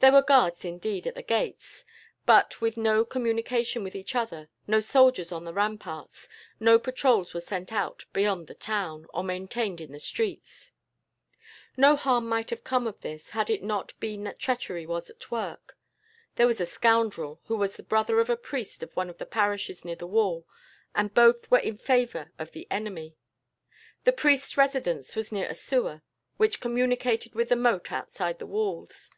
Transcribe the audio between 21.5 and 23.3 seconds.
in favour of the enemy.